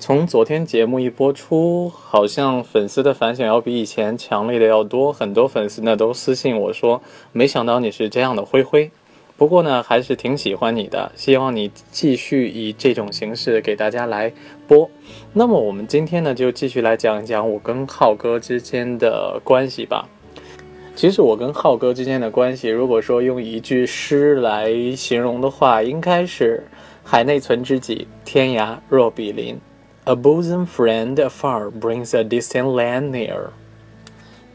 [0.00, 8.90] 从昨天节目一播出，好像粉丝的反响要比以前强烈的要多，很多粉丝呢都私信我说，没想到你是这样的灰灰。
[9.36, 14.32] 不过呢，还是挺喜欢你的，希望你继续以这种形式给大家来
[14.66, 14.90] 播。
[15.34, 20.08] 那么我们今天呢，就继续来讲一讲我跟浩哥之间的关系吧。
[20.96, 26.64] 其实我跟浩哥之间的关系，如果说用一句诗来形容的话，应该是
[27.04, 29.60] “海内存知己，天涯若比邻”。
[30.10, 33.50] A bosom friend afar brings a distant land near。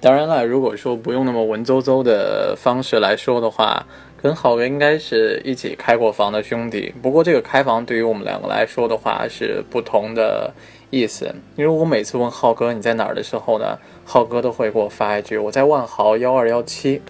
[0.02, 3.86] 当然了，如果说不用那么文绉绉的方式来说的话，
[4.22, 6.94] 跟浩哥应该是一起开过房的兄弟。
[7.02, 10.54] 不过这个开房对于我们两个来说的话是不同的
[10.90, 11.34] 意思。
[11.56, 17.02] 因为我每次问浩哥你在哪儿的时候呢，浩哥都会给我发一句我在万豪幺二幺七。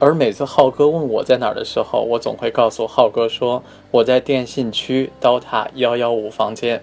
[0.00, 6.82] 而每次浩哥问我在哪儿的时候，我总会告诉浩哥说我在电信区刀塔幺幺五房间。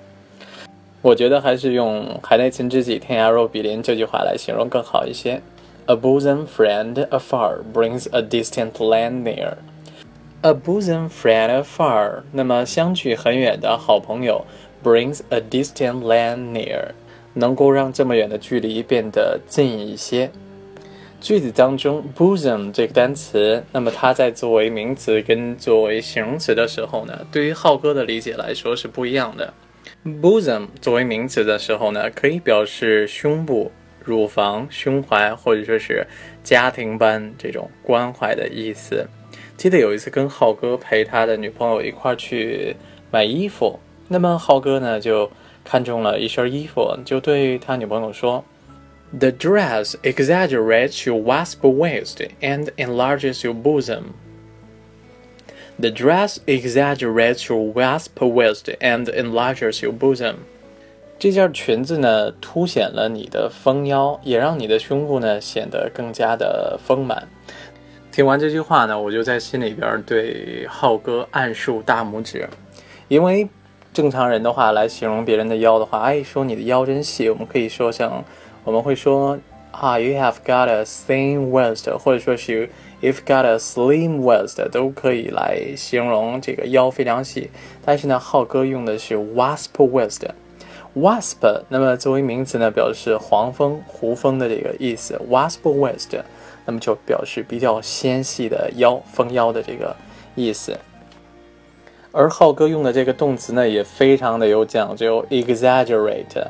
[1.01, 5.41] 我觉得还是用“海内存知己，天涯若比邻”这句话来形容更好一些。
[5.87, 9.53] A bosom friend afar brings a distant land near.
[10.41, 14.45] A bosom friend afar，那么相距很远的好朋友
[14.83, 16.89] ，brings a distant land near，
[17.33, 20.29] 能够让这么远的距离变得近一些。
[21.19, 29.53] 句子当中，bosom 这个单词，那么它在作为名词跟作为形容词的时候呢，对于浩哥的理解来说是不一样的。
[30.05, 33.71] Bosom 作为名词的时候呢，可以表示胸部、
[34.03, 36.05] 乳房、胸怀，或者说是
[36.43, 39.07] 家庭般这种关怀的意思。
[39.57, 42.75] 记得有一次跟浩哥陪他的女朋友一块去
[43.11, 45.31] 买衣服，那么浩哥呢就
[45.63, 48.43] 看中了一身衣服，就对他女朋友说
[49.19, 54.13] ：“The dress exaggerates your wasp waist and enlarges your bosom.”
[55.81, 60.35] The dress exaggerates your wasp waist and enlarges your bosom。
[61.17, 67.27] 这件裙子呢，凸显了你的丰腰，也让你的胸部呢显得更加的丰满。
[68.11, 72.47] 听完这句话呢，我就在心里边对浩哥暗竖大拇指，
[73.07, 73.49] 因为
[73.91, 78.23] 正常人的话来形容别人的腰的话，哎，说你的腰真细，我们可以说像
[78.63, 79.35] 我们会说
[79.71, 82.69] 啊，you have got a thin waist，或者说是。
[83.01, 87.49] If got a slim waist 都可以来形容这个腰非常细，
[87.83, 90.19] 但是呢，浩哥用的是 wasp waist。
[90.95, 95.19] wasp 那么作为名词呢，表示黄蜂、胡蜂的这个意思。
[95.27, 96.21] wasp waist
[96.67, 99.95] 那么就表示比较纤细的腰、蜂腰的这个
[100.35, 100.77] 意思。
[102.11, 106.49] 而浩哥用的这个动词呢，也非常的有讲究，exaggerate。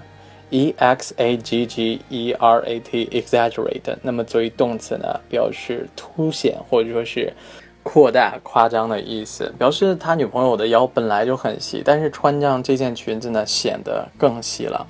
[0.51, 7.34] E x a g g e r a t exaggerate，那么作为动词呢，表示凸显或者说是
[7.81, 14.85] 扩大、夸张的意思，表示他女朋友的腰本来就很细，但是穿上这件裙子呢，显得更细了。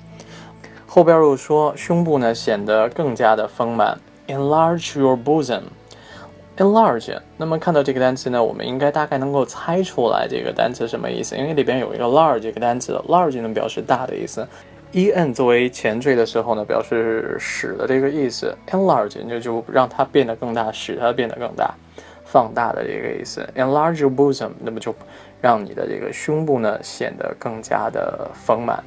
[0.86, 7.18] 后边又说胸部呢显得更加的丰满，enlarge your bosom，enlarge。
[7.38, 14.46] 那么看到这个单词呢，我们应该大概能够猜出来这个单词什么意思，因为里边有一个 large 这个单词，large 能表示大的意思。
[14.92, 21.74] E n 作为前缀的时候呢，表示使的这个意思；enlarge 就就让它变得更大，使它变得更大，
[22.24, 23.48] 放大的这个意思。
[23.56, 24.94] enlarge your bosom，那么就
[25.40, 28.84] 让你的这个胸部呢显得更加的丰满。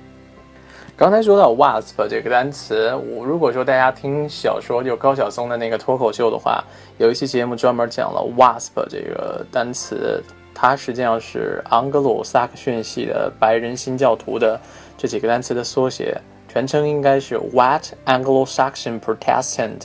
[0.97, 6.63] 刚才说到 wasp 这个单词，我如果说大家听小说就高晓松的那个脱口秀的话，
[6.97, 10.23] 有一期节目专门讲了 wasp 这个单词，
[10.55, 14.59] 它实际上是盎格鲁撒克逊系的白人新教徒的。
[14.97, 16.17] 这几个单词的缩写，
[16.47, 19.81] 全称应该是 White Anglo-Saxon Protestant。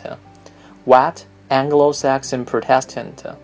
[0.87, 3.35] White Anglo-Saxon Protestant。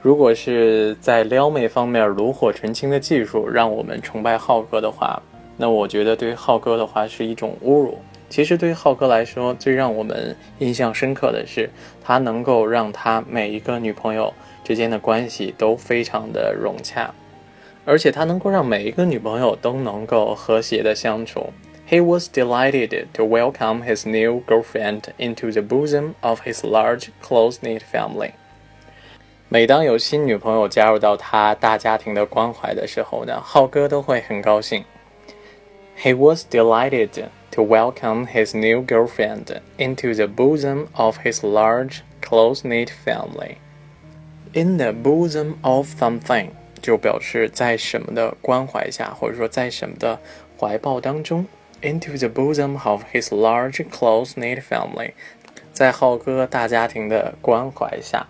[0.00, 5.20] 如果是在撩妹方面炉火纯青的技术让我们崇拜浩哥的话，
[5.56, 7.98] 那我觉得对浩哥的话是一种侮辱。
[8.28, 11.70] 其实对于浩哥来说，最让我们印象深刻的是，
[12.04, 17.14] 他能够让他每一个女朋友之间的关系都非常的融洽。
[17.84, 21.54] 而且他能够让每一个女朋友都能够和谐的相处。
[21.88, 28.32] He was delighted to welcome his new girlfriend into the bosom of his large, close-knit family.
[29.48, 34.84] 每当有新女朋友加入到他大家庭的关怀的时候呢，浩哥都会很高兴。
[35.98, 37.08] He was delighted
[37.57, 43.57] to welcome his new girlfriend into the bosom of his large, close-knit family.
[44.53, 46.51] In the bosom of something.
[46.81, 50.19] 就表示在什么的关怀下，或者说在什么的
[50.59, 51.45] 怀抱当中，
[51.81, 55.13] into the bosom of his large close-knit family，
[55.71, 58.27] 在浩哥大家庭的关怀下，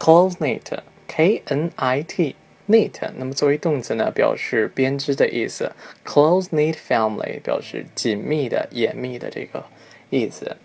[0.00, 2.34] close-knit，K-N-I-T，
[2.69, 5.71] Knit，那么作为动词呢，表示编织的意思。
[6.05, 9.65] Close knit family 表示紧密的、严密的这个
[10.11, 10.55] 意思。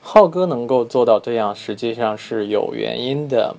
[0.00, 3.56] 浩哥能够做到这样，实际上是有原因的，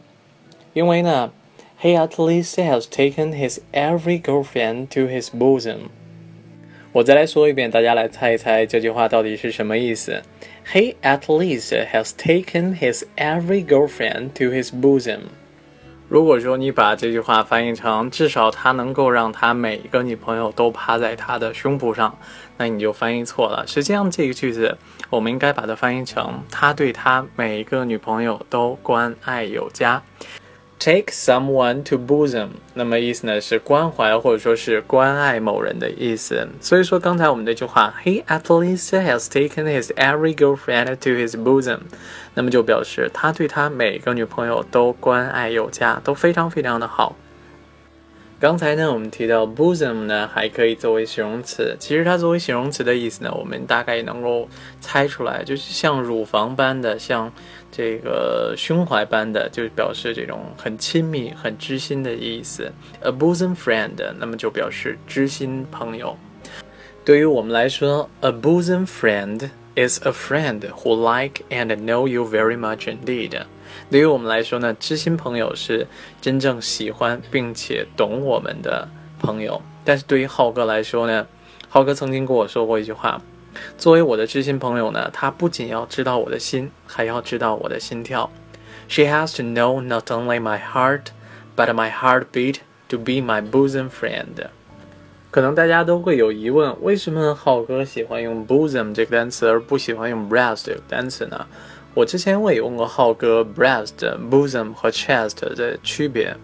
[0.72, 1.34] 因为呢
[1.82, 5.90] ，He at least has taken his every girlfriend to his bosom。
[6.94, 10.22] 我再来说一遍，大家来猜一猜这句话到底是什么意思
[10.72, 15.24] ？He at least has taken his every girlfriend to his bosom。
[16.14, 22.16] 如果说你把这句话翻译成至少他能够让他每一个女朋友都趴在他的胸脯上，
[22.58, 23.66] 那你就翻译错了。
[23.66, 24.78] 实际上这个句子
[25.10, 30.04] 我们应该把它翻译成他对他每一个女朋友都关爱有加。
[30.84, 36.46] Take someone to bosom，那么意思呢是关怀或者说是关爱某人的意思。
[36.60, 41.80] 所以说刚才我们那句话，He at least has taken his every girlfriend to his bosom，
[42.34, 47.16] 那么就表示他对他每个女朋友都关爱有加，都非常非常的好。
[48.44, 51.78] 刚才呢，我们提到 bosom 呢，还可以作为形容词。
[51.80, 54.50] 其实它作为形容词的意思呢，我们大概能够
[54.82, 57.32] 猜出来，就是像乳房般的，像
[57.72, 62.70] 这个胸怀般的，就表示这种很亲密、很知心的意思。
[63.00, 66.18] A bosom friend，那么就表示知心朋友。
[67.06, 73.42] 对于我们来说，a bosom friend is a friend who like and know you very much indeed。
[73.90, 75.88] 对于我们来说呢，知心朋友是
[76.22, 78.88] 真正喜欢并且懂我们的
[79.20, 79.62] 朋友。
[79.84, 81.28] 但是对于浩哥来说呢，
[81.70, 83.22] 浩哥曾经跟我说过一句话：，
[83.78, 88.30] 作为我的知心朋友呢，他不仅要知道我的心，还要知道我的心跳。
[88.88, 91.08] She has to know not only my heart,
[91.56, 92.58] but my heartbeat
[92.90, 94.48] to be my bosom friend。
[95.32, 101.48] 可能大家都会有疑问，为什么浩哥喜欢用 bosom 这个单词，而不喜欢用 breast 这个单词呢？
[101.96, 103.94] 我之前我也问过浩哥，breast、
[104.32, 106.36] bosom 和 chest 的区别。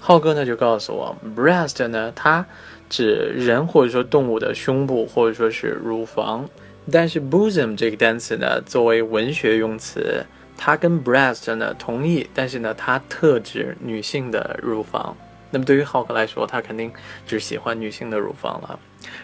[0.00, 2.44] 浩哥呢就告诉我，breast 呢它
[2.88, 6.48] 指人或者说动物的胸部或者说是乳房，
[6.90, 15.16] 但是 bosom 这个单词呢作为文学用词，它跟 breast 呢同义，但是呢它特指女性的乳房。
[15.50, 16.92] 那么对于浩哥来说，他肯定
[17.26, 18.78] 只喜欢女性的乳房了。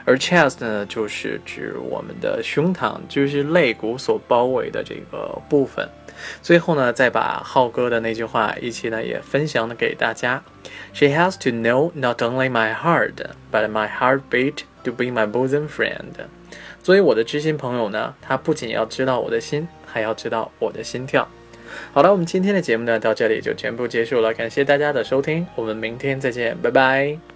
[0.04, 5.88] 而 chest 呢，就是指我们的胸膛，就是肋骨所包围的这个部分。
[6.40, 10.42] 最后呢，再把浩哥的那句话一起呢也分享给大家。
[10.92, 13.14] She has to know not only my heart,
[13.50, 16.12] but my heartbeat to be my bosom friend。
[16.82, 21.26] 作为我的知心朋友呢，她不仅要知道我的心，还要知道我的心跳。
[21.92, 27.33] 好了，我们今天的节目呢到这里就全部结束了，感谢大家的收听，我们明天再见，拜拜。